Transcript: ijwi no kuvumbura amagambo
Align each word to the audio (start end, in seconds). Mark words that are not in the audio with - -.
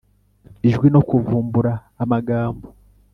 ijwi 0.67 0.87
no 0.93 1.01
kuvumbura 1.07 1.71
amagambo 2.03 2.67